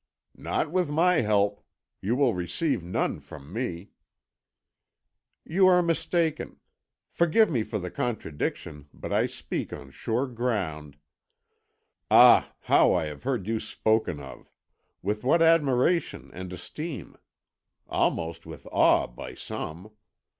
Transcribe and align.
"Not 0.39 0.71
with 0.71 0.89
my 0.89 1.17
help. 1.21 1.63
You 2.01 2.15
will 2.15 2.33
receive 2.33 2.83
none 2.83 3.19
from 3.19 3.53
me." 3.53 3.91
"You 5.45 5.67
are 5.67 5.83
mistaken. 5.83 6.59
Forgive 7.11 7.51
me 7.51 7.61
for 7.61 7.77
the 7.77 7.91
contradiction, 7.91 8.87
but 8.95 9.13
I 9.13 9.27
speak 9.27 9.71
on 9.71 9.91
sure 9.91 10.25
ground. 10.25 10.97
Ah, 12.09 12.51
how 12.61 12.91
I 12.93 13.05
have 13.05 13.21
heard 13.21 13.45
you 13.45 13.59
spoken 13.59 14.19
of! 14.19 14.49
With 15.03 15.23
what 15.23 15.43
admiration 15.43 16.31
and 16.33 16.51
esteem! 16.51 17.15
Almost 17.87 18.47
with 18.47 18.65
awe 18.71 19.05
by 19.05 19.35
some. 19.35 19.91